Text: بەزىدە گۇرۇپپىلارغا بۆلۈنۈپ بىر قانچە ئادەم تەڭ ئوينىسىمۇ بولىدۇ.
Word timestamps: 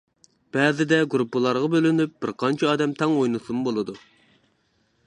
بەزىدە 0.55 0.97
گۇرۇپپىلارغا 1.13 1.69
بۆلۈنۈپ 1.75 2.17
بىر 2.25 2.33
قانچە 2.45 2.71
ئادەم 2.71 2.97
تەڭ 3.03 3.15
ئوينىسىمۇ 3.19 3.65
بولىدۇ. 3.71 4.01